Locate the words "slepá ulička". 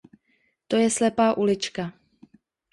0.97-1.83